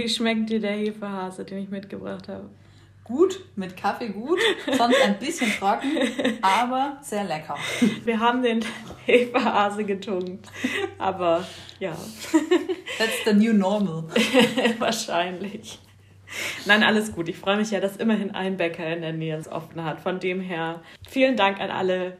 [0.00, 2.48] Wie schmeckt dir der Hefehase, den ich mitgebracht habe?
[3.04, 4.38] Gut, mit Kaffee gut,
[4.78, 5.90] sonst ein bisschen trocken,
[6.40, 7.54] aber sehr lecker.
[8.06, 8.64] Wir haben den
[9.04, 10.48] Hefehase getunkt,
[10.96, 11.46] aber
[11.80, 11.94] ja.
[12.96, 14.04] That's the new normal.
[14.78, 15.78] Wahrscheinlich.
[16.64, 17.28] Nein, alles gut.
[17.28, 20.00] Ich freue mich ja, dass immerhin ein Bäcker in der Nähe es offen hat.
[20.00, 22.16] Von dem her vielen Dank an alle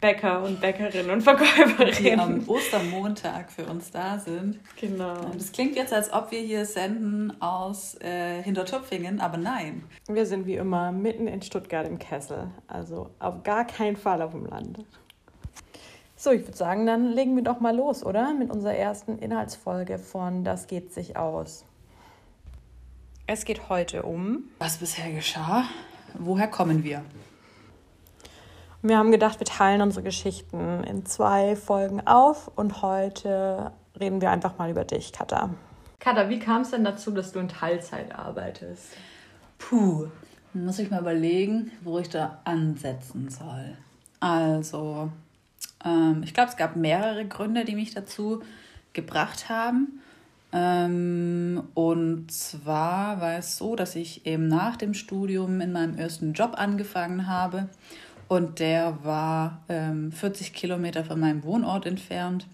[0.00, 1.94] Bäcker und Bäckerinnen und Verkäuferinnen.
[2.02, 4.58] Die am Ostermontag für uns da sind.
[4.80, 5.14] Genau.
[5.36, 9.84] Das klingt jetzt, als ob wir hier senden aus äh, Hintertupfingen, aber nein.
[10.08, 12.50] Wir sind wie immer mitten in Stuttgart im Kessel.
[12.66, 14.84] Also auf gar keinen Fall auf dem Land.
[16.16, 18.32] So, ich würde sagen, dann legen wir doch mal los, oder?
[18.32, 21.64] Mit unserer ersten Inhaltsfolge von Das geht sich aus.
[23.26, 24.44] Es geht heute um.
[24.58, 25.64] Was bisher geschah?
[26.14, 27.02] Woher kommen wir?
[28.84, 34.32] Wir haben gedacht, wir teilen unsere Geschichten in zwei Folgen auf und heute reden wir
[34.32, 35.50] einfach mal über dich, Katha.
[36.00, 38.88] Katha, wie kam es denn dazu, dass du in Teilzeit arbeitest?
[39.58, 40.08] Puh,
[40.52, 43.76] muss ich mal überlegen, wo ich da ansetzen soll.
[44.18, 45.12] Also,
[45.84, 48.42] ähm, ich glaube, es gab mehrere Gründe, die mich dazu
[48.94, 50.00] gebracht haben.
[50.52, 56.32] Ähm, und zwar war es so, dass ich eben nach dem Studium in meinem ersten
[56.32, 57.68] Job angefangen habe
[58.32, 62.46] und der war ähm, 40 Kilometer von meinem Wohnort entfernt.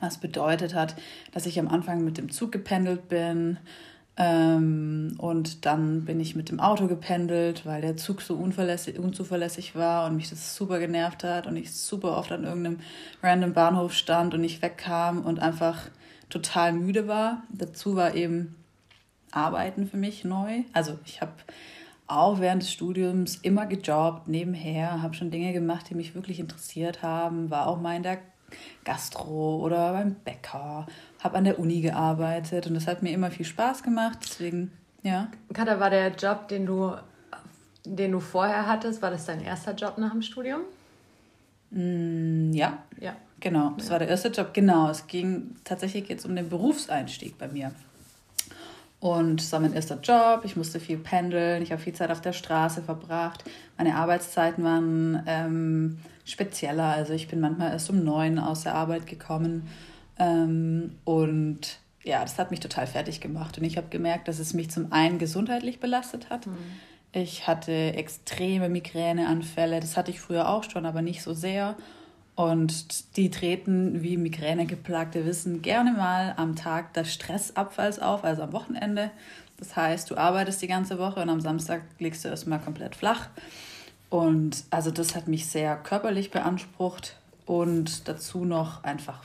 [0.00, 0.96] Was bedeutet hat,
[1.30, 3.56] dass ich am Anfang mit dem Zug gependelt bin.
[4.16, 10.06] Ähm, und dann bin ich mit dem Auto gependelt, weil der Zug so unzuverlässig war
[10.06, 12.80] und mich das super genervt hat und ich super oft an irgendeinem
[13.22, 15.82] random Bahnhof stand und nicht wegkam und einfach
[16.30, 17.44] total müde war.
[17.50, 18.56] Dazu war eben
[19.30, 20.62] Arbeiten für mich neu.
[20.72, 21.30] Also ich habe
[22.06, 27.02] auch während des Studiums immer gejobbt, nebenher, habe schon Dinge gemacht, die mich wirklich interessiert
[27.02, 28.18] haben, war auch mal in der
[28.84, 30.86] Gastro oder beim Bäcker,
[31.22, 34.72] habe an der Uni gearbeitet und das hat mir immer viel Spaß gemacht, deswegen,
[35.02, 35.28] ja.
[35.52, 36.94] Katha, war der Job, den du,
[37.84, 40.60] den du vorher hattest, war das dein erster Job nach dem Studium?
[41.70, 42.78] Mm, ja.
[43.00, 43.16] Ja.
[43.40, 43.92] Genau, das ja.
[43.92, 44.88] war der erste Job, genau.
[44.88, 47.72] Es ging tatsächlich jetzt um den Berufseinstieg bei mir.
[49.06, 52.20] Und es war mein erster Job, ich musste viel pendeln, ich habe viel Zeit auf
[52.20, 53.44] der Straße verbracht.
[53.78, 59.06] Meine Arbeitszeiten waren ähm, spezieller, also ich bin manchmal erst um neun aus der Arbeit
[59.06, 59.68] gekommen.
[60.18, 63.58] Ähm, und ja, das hat mich total fertig gemacht.
[63.58, 66.48] Und ich habe gemerkt, dass es mich zum einen gesundheitlich belastet hat.
[66.48, 66.56] Mhm.
[67.12, 71.76] Ich hatte extreme Migräneanfälle, das hatte ich früher auch schon, aber nicht so sehr.
[72.36, 78.52] Und die treten wie Migränegeplagte wissen gerne mal am Tag des Stressabfalls auf, also am
[78.52, 79.10] Wochenende.
[79.56, 83.30] Das heißt, du arbeitest die ganze Woche und am Samstag legst du erstmal komplett flach.
[84.10, 87.16] Und also das hat mich sehr körperlich beansprucht
[87.46, 89.24] und dazu noch einfach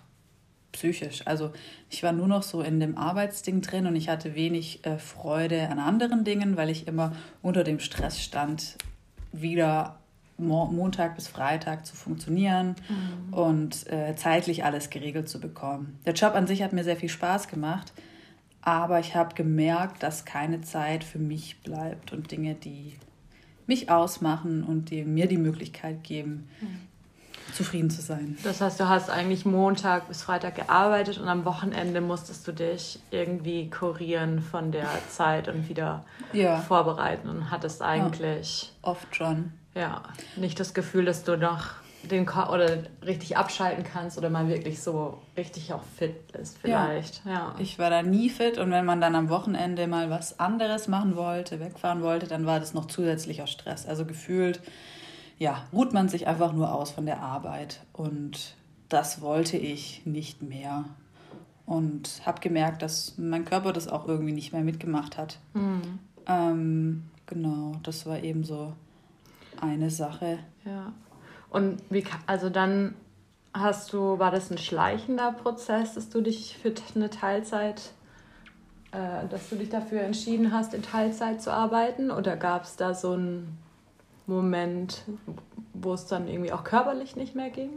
[0.71, 1.27] psychisch.
[1.27, 1.51] Also
[1.89, 5.67] ich war nur noch so in dem Arbeitsding drin und ich hatte wenig äh, Freude
[5.67, 7.11] an anderen Dingen, weil ich immer
[7.41, 8.77] unter dem Stress stand,
[9.33, 10.00] wieder
[10.41, 13.33] Montag bis Freitag zu funktionieren mhm.
[13.33, 15.99] und äh, zeitlich alles geregelt zu bekommen.
[16.05, 17.93] Der Job an sich hat mir sehr viel Spaß gemacht,
[18.61, 22.93] aber ich habe gemerkt, dass keine Zeit für mich bleibt und Dinge, die
[23.65, 27.53] mich ausmachen und die mir die Möglichkeit geben, mhm.
[27.53, 28.37] zufrieden zu sein.
[28.43, 32.99] Das heißt, du hast eigentlich Montag bis Freitag gearbeitet und am Wochenende musstest du dich
[33.11, 36.59] irgendwie kurieren von der Zeit und wieder ja.
[36.59, 38.73] vorbereiten und hattest eigentlich.
[38.83, 40.03] Ja, oft schon ja,
[40.35, 44.81] nicht das Gefühl, dass du noch den Ko oder richtig abschalten kannst oder mal wirklich
[44.81, 47.23] so richtig auch fit bist vielleicht.
[47.25, 47.31] Ja.
[47.31, 47.55] ja.
[47.59, 51.15] Ich war da nie fit und wenn man dann am Wochenende mal was anderes machen
[51.15, 53.85] wollte, wegfahren wollte, dann war das noch zusätzlicher Stress.
[53.85, 54.61] Also gefühlt,
[55.37, 58.55] ja, ruht man sich einfach nur aus von der Arbeit und
[58.89, 60.85] das wollte ich nicht mehr
[61.65, 65.39] und habe gemerkt, dass mein Körper das auch irgendwie nicht mehr mitgemacht hat.
[65.53, 65.99] Mhm.
[66.27, 68.73] Ähm, genau, das war eben so
[69.61, 70.39] eine Sache.
[70.65, 70.93] Ja.
[71.49, 72.95] Und wie, also dann
[73.53, 77.91] hast du, war das ein schleichender Prozess, dass du dich für eine Teilzeit,
[78.91, 82.11] äh, dass du dich dafür entschieden hast, in Teilzeit zu arbeiten?
[82.11, 83.57] Oder gab es da so einen
[84.27, 85.03] Moment,
[85.73, 87.69] wo es dann irgendwie auch körperlich nicht mehr ging?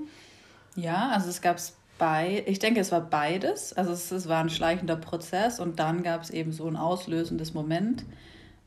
[0.76, 3.72] Ja, also es gab es bei, ich denke, es war beides.
[3.72, 7.54] Also es, es war ein schleichender Prozess und dann gab es eben so ein auslösendes
[7.54, 8.04] Moment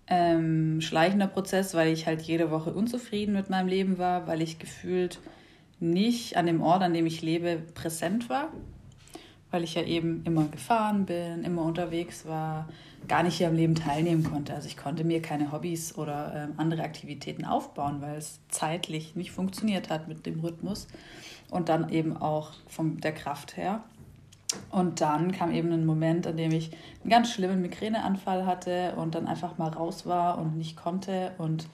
[0.07, 4.59] ähm, schleichender Prozess, weil ich halt jede Woche unzufrieden mit meinem Leben war, weil ich
[4.59, 5.19] gefühlt
[5.79, 8.51] nicht an dem Ort, an dem ich lebe, präsent war,
[9.51, 12.67] weil ich ja eben immer gefahren bin, immer unterwegs war,
[13.07, 14.53] gar nicht hier am Leben teilnehmen konnte.
[14.53, 19.31] Also ich konnte mir keine Hobbys oder ähm, andere Aktivitäten aufbauen, weil es zeitlich nicht
[19.31, 20.87] funktioniert hat mit dem Rhythmus
[21.49, 23.83] und dann eben auch von der Kraft her.
[24.71, 26.71] Und dann kam eben ein Moment, an dem ich
[27.01, 31.31] einen ganz schlimmen Migräneanfall hatte und dann einfach mal raus war und nicht konnte.
[31.37, 31.67] Und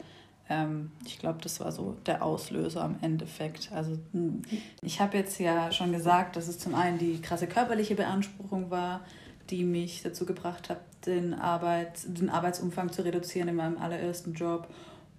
[0.49, 3.71] ähm, ich glaube, das war so der Auslöser am Endeffekt.
[3.71, 4.41] Also hm,
[4.81, 9.01] ich habe jetzt ja schon gesagt, dass es zum einen die krasse körperliche Beanspruchung war,
[9.49, 14.67] die mich dazu gebracht hat, den, Arbeit, den Arbeitsumfang zu reduzieren in meinem allerersten Job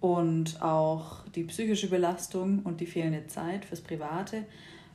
[0.00, 4.44] und auch die psychische Belastung und die fehlende Zeit fürs Private.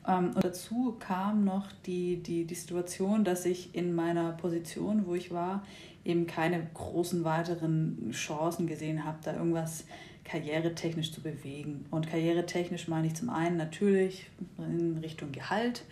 [0.10, 5.14] Ähm, und dazu kam noch die, die, die Situation, dass ich in meiner Position, wo
[5.14, 5.64] ich war,
[6.04, 9.86] eben keine großen weiteren Chancen gesehen habe, da irgendwas
[10.24, 11.86] karrieretechnisch zu bewegen.
[11.92, 15.84] Und karrieretechnisch meine ich zum einen natürlich in Richtung Gehalt,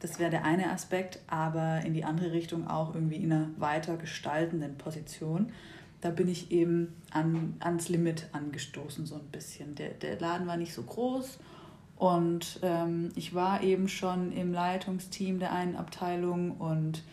[0.00, 3.96] das wäre der eine Aspekt, aber in die andere Richtung auch irgendwie in einer weiter
[3.96, 5.52] gestaltenden Position.
[6.00, 9.76] Da bin ich eben an, ans Limit angestoßen, so ein bisschen.
[9.76, 11.38] Der, der Laden war nicht so groß
[12.02, 17.04] und ähm, ich war eben schon im Leitungsteam der einen Abteilung und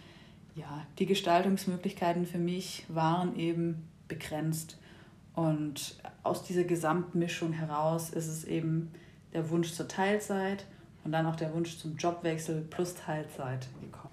[0.55, 4.79] ja, die Gestaltungsmöglichkeiten für mich waren eben begrenzt.
[5.35, 8.91] Und aus dieser Gesamtmischung heraus ist es eben
[9.31, 10.65] der Wunsch zur Teilzeit
[11.03, 14.09] und dann auch der Wunsch zum Jobwechsel plus Teilzeit gekommen.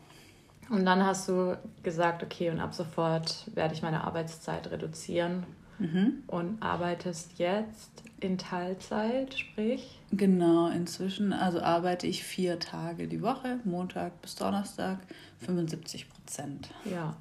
[0.69, 5.47] Und dann hast du gesagt, okay, und ab sofort werde ich meine Arbeitszeit reduzieren
[5.79, 6.23] mhm.
[6.27, 10.01] und arbeitest jetzt in Teilzeit, sprich?
[10.11, 14.99] Genau, inzwischen, also arbeite ich vier Tage die Woche, Montag bis Donnerstag,
[15.41, 16.71] 75 Prozent.
[16.91, 17.17] Ja.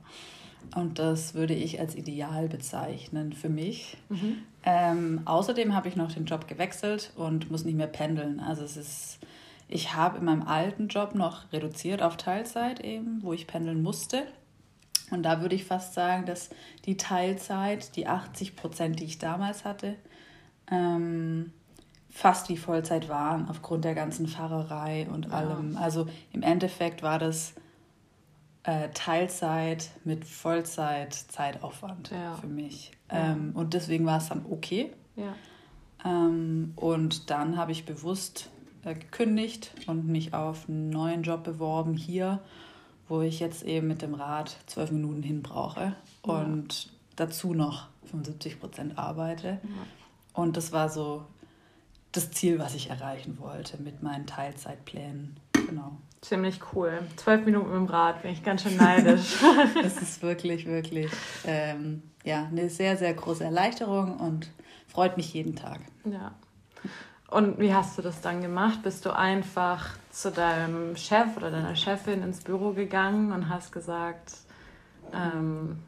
[0.75, 3.97] Und das würde ich als ideal bezeichnen für mich.
[4.09, 4.37] Mhm.
[4.63, 8.39] Ähm, außerdem habe ich noch den Job gewechselt und muss nicht mehr pendeln.
[8.39, 9.19] Also es ist
[9.67, 14.27] ich habe in meinem alten Job noch reduziert auf Teilzeit eben, wo ich pendeln musste.
[15.11, 16.49] Und da würde ich fast sagen, dass
[16.85, 19.95] die Teilzeit, die 80 Prozent, die ich damals hatte,
[20.71, 21.51] ähm,
[22.09, 25.77] fast wie Vollzeit waren, aufgrund der ganzen Fahrerei und allem.
[25.77, 27.53] Also im Endeffekt war das
[28.63, 32.35] äh, Teilzeit mit Vollzeit-Zeitaufwand ja.
[32.35, 32.91] für mich.
[33.11, 33.33] Ja.
[33.33, 34.91] Ähm, und deswegen war es dann okay.
[35.15, 35.35] Ja.
[36.03, 38.49] Ähm, und dann habe ich bewusst
[38.83, 42.39] äh, gekündigt und mich auf einen neuen Job beworben hier,
[43.07, 46.91] wo ich jetzt eben mit dem Rad zwölf Minuten hin brauche und ja.
[47.15, 49.47] dazu noch 75 Prozent arbeite.
[49.47, 49.59] Ja.
[50.33, 51.25] Und das war so
[52.11, 55.39] das Ziel, was ich erreichen wollte mit meinen Teilzeitplänen.
[55.53, 55.97] Genau.
[56.21, 56.99] Ziemlich cool.
[57.17, 59.37] Zwölf Minuten mit dem Rad, bin ich ganz schön neidisch.
[59.83, 61.11] das ist wirklich, wirklich
[61.45, 64.49] ähm, ja, eine sehr, sehr große Erleichterung und
[64.87, 65.81] freut mich jeden Tag.
[66.05, 66.33] Ja.
[67.35, 68.81] Und wie hast du das dann gemacht?
[68.81, 74.31] Bist du einfach zu deinem Chef oder deiner Chefin ins Büro gegangen und hast gesagt,
[75.13, 75.79] ähm,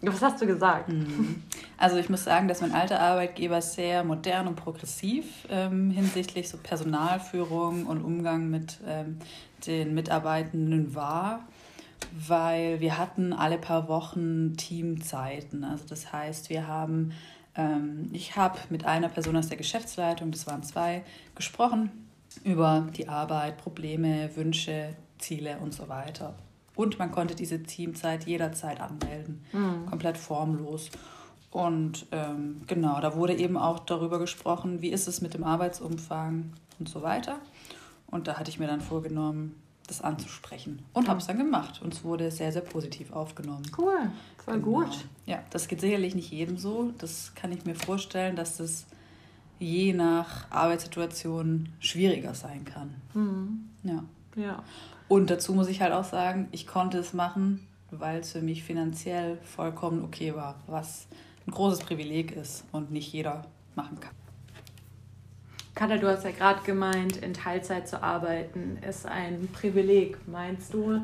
[0.00, 0.88] was hast du gesagt?
[0.88, 1.42] Mhm.
[1.76, 6.56] Also ich muss sagen, dass mein alter Arbeitgeber sehr modern und progressiv ähm, hinsichtlich so
[6.56, 9.18] Personalführung und Umgang mit ähm,
[9.66, 11.40] den Mitarbeitenden war,
[12.26, 15.62] weil wir hatten alle paar Wochen Teamzeiten.
[15.62, 17.12] Also das heißt, wir haben
[18.12, 21.04] ich habe mit einer Person aus der Geschäftsleitung, das waren zwei,
[21.34, 21.90] gesprochen
[22.44, 26.34] über die Arbeit, Probleme, Wünsche, Ziele und so weiter.
[26.74, 29.86] Und man konnte diese Teamzeit jederzeit anmelden, mhm.
[29.86, 30.90] komplett formlos.
[31.50, 36.52] Und ähm, genau, da wurde eben auch darüber gesprochen, wie ist es mit dem Arbeitsumfang
[36.78, 37.40] und so weiter.
[38.06, 40.82] Und da hatte ich mir dann vorgenommen, das anzusprechen.
[40.92, 41.80] Und habe es dann gemacht.
[41.82, 43.70] Und es wurde sehr, sehr positiv aufgenommen.
[43.76, 44.10] Cool,
[44.44, 44.82] voll genau.
[44.82, 45.04] gut.
[45.26, 46.92] Ja, das geht sicherlich nicht jedem so.
[46.98, 48.86] Das kann ich mir vorstellen, dass das
[49.58, 52.94] je nach Arbeitssituation schwieriger sein kann.
[53.14, 53.68] Mhm.
[53.82, 54.04] Ja.
[54.36, 54.62] ja.
[55.08, 58.62] Und dazu muss ich halt auch sagen, ich konnte es machen, weil es für mich
[58.62, 61.06] finanziell vollkommen okay war, was
[61.46, 63.44] ein großes Privileg ist und nicht jeder
[63.74, 64.14] machen kann.
[65.74, 70.16] Katha, du hast ja gerade gemeint, in Teilzeit zu arbeiten ist ein Privileg.
[70.26, 71.00] Meinst du,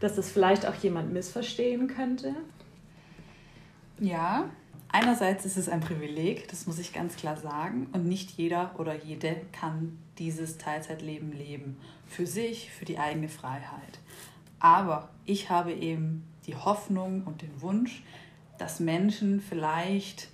[0.00, 2.34] dass das vielleicht auch jemand missverstehen könnte?
[4.00, 4.48] Ja,
[4.88, 8.96] einerseits ist es ein Privileg, das muss ich ganz klar sagen, und nicht jeder oder
[8.96, 11.76] jede kann dieses Teilzeitleben leben.
[12.06, 14.00] Für sich, für die eigene Freiheit.
[14.58, 18.02] Aber ich habe eben die Hoffnung und den Wunsch,
[18.58, 20.28] dass Menschen vielleicht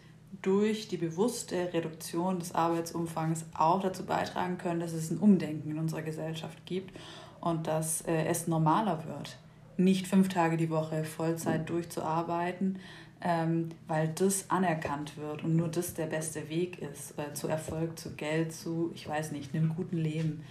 [0.46, 5.78] durch die bewusste Reduktion des Arbeitsumfangs auch dazu beitragen können, dass es ein Umdenken in
[5.78, 6.96] unserer Gesellschaft gibt
[7.40, 9.38] und dass äh, es normaler wird,
[9.76, 12.78] nicht fünf Tage die Woche Vollzeit durchzuarbeiten,
[13.22, 17.98] ähm, weil das anerkannt wird und nur das der beste Weg ist äh, zu Erfolg,
[17.98, 20.44] zu Geld, zu, ich weiß nicht, einem guten Leben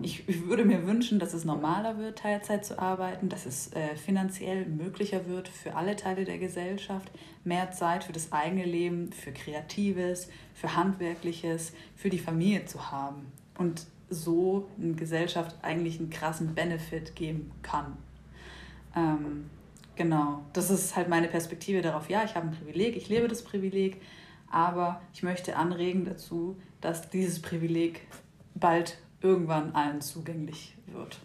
[0.00, 3.94] ich, ich würde mir wünschen, dass es normaler wird, Teilzeit zu arbeiten, dass es äh,
[3.96, 7.10] finanziell möglicher wird für alle Teile der Gesellschaft,
[7.44, 13.26] mehr Zeit für das eigene Leben, für Kreatives, für Handwerkliches, für die Familie zu haben.
[13.58, 17.96] Und so eine Gesellschaft eigentlich einen krassen Benefit geben kann.
[18.94, 19.50] Ähm,
[19.96, 22.10] genau, das ist halt meine Perspektive darauf.
[22.10, 24.00] Ja, ich habe ein Privileg, ich lebe das Privileg,
[24.50, 28.02] aber ich möchte anregen dazu, dass dieses Privileg
[28.54, 31.18] bald irgendwann allen zugänglich wird.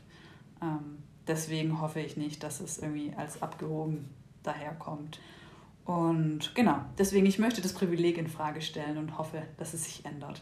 [0.62, 4.10] Ähm, deswegen hoffe ich nicht, dass es irgendwie als abgehoben
[4.44, 5.20] daherkommt.
[5.86, 10.06] Und genau, deswegen ich möchte das Privileg in Frage stellen und hoffe, dass es sich
[10.06, 10.42] ändert.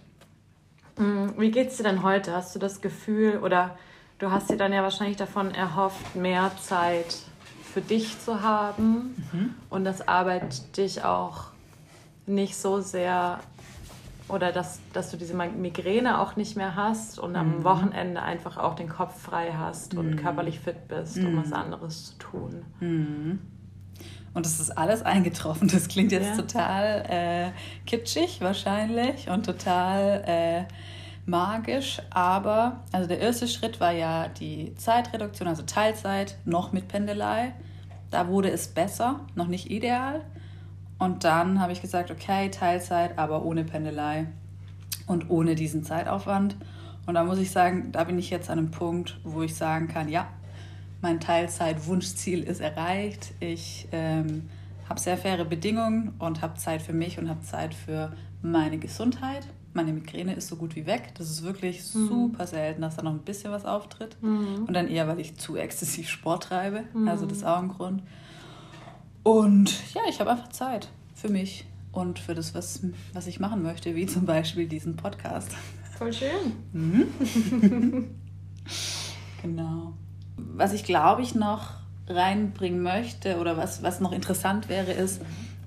[0.97, 2.33] Mm, wie geht es dir denn heute?
[2.33, 3.77] Hast du das Gefühl oder
[4.17, 7.17] du hast dir dann ja wahrscheinlich davon erhofft, mehr Zeit
[7.73, 9.55] für dich zu haben mhm.
[9.69, 11.47] und dass Arbeit dich auch
[12.25, 13.39] nicht so sehr
[14.27, 17.63] oder dass, dass du diese Migräne auch nicht mehr hast und am mhm.
[17.63, 20.15] Wochenende einfach auch den Kopf frei hast und mhm.
[20.15, 21.53] körperlich fit bist, um was mhm.
[21.53, 22.65] anderes zu tun.
[22.79, 23.39] Mhm.
[24.33, 25.69] Und es ist alles eingetroffen.
[25.69, 26.35] Das klingt jetzt ja.
[26.35, 27.51] total äh,
[27.85, 30.63] kitschig wahrscheinlich und total äh,
[31.25, 32.01] magisch.
[32.09, 37.53] Aber also der erste Schritt war ja die Zeitreduktion, also Teilzeit, noch mit Pendelei.
[38.11, 40.21] Da wurde es besser, noch nicht ideal.
[40.97, 44.27] Und dann habe ich gesagt, okay, Teilzeit, aber ohne Pendelei
[45.07, 46.55] und ohne diesen Zeitaufwand.
[47.05, 49.87] Und da muss ich sagen, da bin ich jetzt an einem Punkt, wo ich sagen
[49.87, 50.27] kann, ja,
[51.01, 53.33] mein Teilzeit-Wunschziel ist erreicht.
[53.39, 54.49] Ich ähm,
[54.89, 59.47] habe sehr faire Bedingungen und habe Zeit für mich und habe Zeit für meine Gesundheit.
[59.73, 61.11] Meine Migräne ist so gut wie weg.
[61.17, 62.07] Das ist wirklich mhm.
[62.07, 64.17] super selten, dass da noch ein bisschen was auftritt.
[64.21, 64.65] Mhm.
[64.65, 66.85] Und dann eher, weil ich zu exzessiv Sport treibe.
[66.93, 67.07] Mhm.
[67.07, 68.01] Also das ist auch ein Grund.
[69.25, 73.63] Und ja, ich habe einfach Zeit für mich und für das, was, was ich machen
[73.63, 75.49] möchte, wie zum Beispiel diesen Podcast.
[75.97, 76.53] Voll schön.
[76.73, 78.09] Mhm.
[79.41, 79.93] genau.
[80.37, 81.71] Was ich glaube ich noch
[82.07, 85.21] reinbringen möchte oder was, was noch interessant wäre, ist,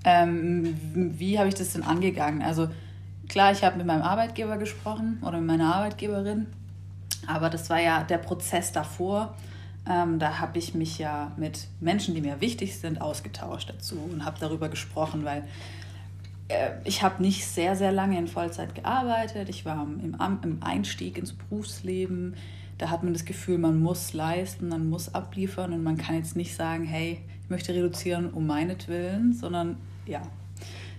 [0.05, 0.77] ähm,
[1.19, 2.43] wie habe ich das denn angegangen?
[2.43, 2.69] Also
[3.29, 6.47] klar, ich habe mit meinem Arbeitgeber gesprochen oder mit meiner Arbeitgeberin,
[7.27, 9.35] aber das war ja der Prozess davor.
[9.87, 14.25] Ähm, da habe ich mich ja mit Menschen, die mir wichtig sind, ausgetauscht dazu und
[14.25, 15.47] habe darüber gesprochen, weil
[16.49, 19.49] äh, ich habe nicht sehr, sehr lange in Vollzeit gearbeitet.
[19.49, 22.35] Ich war im, im Einstieg ins Berufsleben
[22.79, 26.37] da hat man das Gefühl, man muss leisten, man muss abliefern und man kann jetzt
[26.37, 30.23] nicht sagen, hey, ich möchte reduzieren um meinetwillen, sondern ja,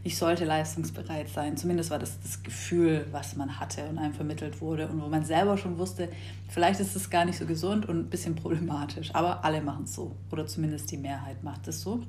[0.04, 1.58] ich sollte leistungsbereit sein.
[1.58, 5.26] Zumindest war das das Gefühl, was man hatte und einem vermittelt wurde und wo man
[5.26, 6.10] selber schon wusste,
[6.48, 9.96] vielleicht ist es gar nicht so gesund und ein bisschen problematisch, aber alle machen es
[9.96, 12.02] so oder zumindest die Mehrheit macht es so.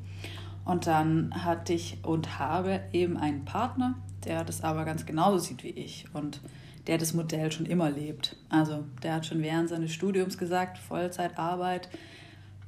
[0.65, 5.65] Und dann hatte ich und habe eben einen Partner, der das aber ganz genauso sieht
[5.65, 6.41] wie ich und
[6.87, 8.37] der das Modell schon immer lebt.
[8.49, 11.89] Also der hat schon während seines Studiums gesagt, Vollzeitarbeit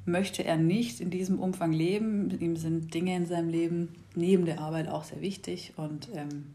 [0.05, 2.29] möchte er nicht in diesem Umfang leben.
[2.39, 6.53] Ihm sind Dinge in seinem Leben neben der Arbeit auch sehr wichtig und ähm,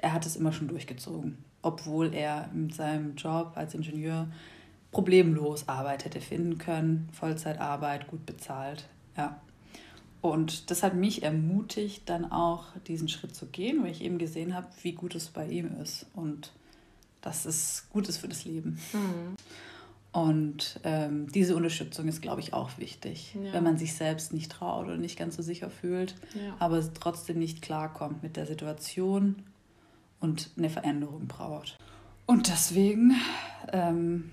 [0.00, 4.28] er hat es immer schon durchgezogen, obwohl er mit seinem Job als Ingenieur
[4.92, 8.88] problemlos Arbeit hätte finden können, Vollzeitarbeit, gut bezahlt.
[9.16, 9.40] Ja.
[10.20, 14.54] Und das hat mich ermutigt, dann auch diesen Schritt zu gehen, weil ich eben gesehen
[14.54, 16.06] habe, wie gut es bei ihm ist.
[16.14, 16.52] Und
[17.20, 18.78] dass es gut ist für das Leben.
[18.92, 19.36] Mhm.
[20.16, 23.52] Und ähm, diese Unterstützung ist, glaube ich, auch wichtig, ja.
[23.52, 26.56] wenn man sich selbst nicht traut oder nicht ganz so sicher fühlt, ja.
[26.58, 29.42] aber trotzdem nicht klarkommt mit der Situation
[30.18, 31.76] und eine Veränderung braucht.
[32.24, 33.12] Und deswegen
[33.74, 34.30] ähm,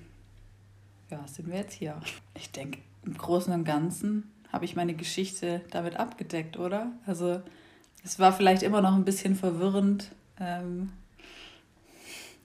[1.11, 1.99] ja, sind wir jetzt hier.
[2.33, 6.93] Ich denke, im Großen und Ganzen habe ich meine Geschichte damit abgedeckt, oder?
[7.05, 7.41] Also
[8.05, 10.93] es war vielleicht immer noch ein bisschen verwirrend, ähm,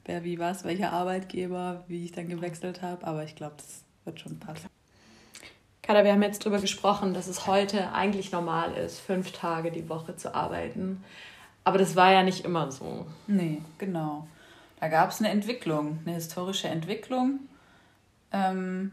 [0.09, 3.07] wer wie was, welcher Arbeitgeber, wie ich dann gewechselt habe.
[3.07, 4.69] Aber ich glaube, das wird schon passen.
[5.83, 9.89] Kada, wir haben jetzt darüber gesprochen, dass es heute eigentlich normal ist, fünf Tage die
[9.89, 11.05] Woche zu arbeiten.
[11.65, 13.07] Aber das war ja nicht immer so.
[13.27, 14.27] Nee, genau.
[14.81, 17.41] Da gab es eine Entwicklung, eine historische Entwicklung.
[18.33, 18.93] Ähm,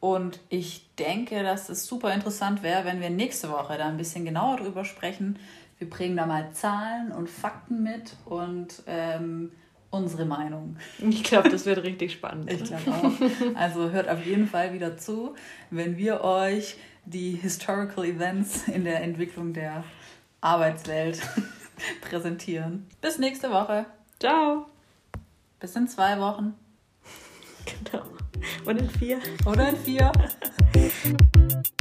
[0.00, 4.24] und ich denke, dass es super interessant wäre, wenn wir nächste Woche da ein bisschen
[4.24, 5.38] genauer drüber sprechen.
[5.78, 9.52] Wir bringen da mal Zahlen und Fakten mit und ähm,
[9.96, 10.76] unsere Meinung.
[10.98, 12.50] Ich glaube, das wird richtig spannend.
[12.52, 13.56] ich glaube auch.
[13.56, 15.34] Also hört auf jeden Fall wieder zu,
[15.70, 19.84] wenn wir euch die Historical Events in der Entwicklung der
[20.40, 21.20] Arbeitswelt
[22.00, 22.86] präsentieren.
[23.00, 23.86] Bis nächste Woche.
[24.20, 24.66] Ciao.
[25.60, 26.54] Bis in zwei Wochen.
[27.64, 28.04] Genau.
[28.64, 29.18] Oder in vier.
[29.44, 30.12] Oder in vier.